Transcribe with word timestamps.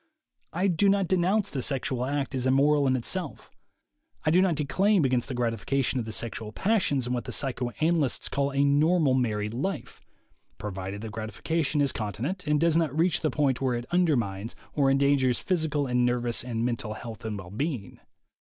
I 0.51 0.65
do 0.67 0.89
not 0.89 1.07
denounce 1.07 1.51
the 1.51 1.61
sexual 1.61 2.03
act 2.05 2.33
as 2.33 2.47
immoral 2.47 2.87
in 2.87 2.95
itself. 2.95 3.51
I 4.25 4.31
do 4.31 4.41
not 4.41 4.55
declaim 4.55 5.05
against 5.05 5.27
the 5.27 5.35
gratification 5.35 5.99
of 5.99 6.05
the 6.05 6.11
sexual 6.11 6.51
passions 6.51 7.05
in 7.05 7.13
what 7.13 7.25
the 7.25 7.31
psychoanalysts 7.31 8.27
call 8.27 8.49
a 8.51 8.63
"normal 8.63 9.13
married 9.13 9.53
life," 9.53 10.01
provided 10.57 11.01
that 11.01 11.11
grati 11.11 11.39
fication 11.39 11.83
is 11.83 11.91
continent, 11.91 12.47
and 12.47 12.59
does 12.59 12.75
not 12.75 12.97
reach 12.97 13.19
the 13.21 13.29
point 13.29 13.61
where 13.61 13.75
it 13.75 13.85
undermines 13.91 14.55
or 14.73 14.89
endangers 14.89 15.37
physical 15.37 15.85
and 15.85 16.03
nervous 16.03 16.43
and 16.43 16.65
mental 16.65 16.95
health 16.95 17.23
and 17.23 17.37
well 17.37 17.51
being. 17.51 17.99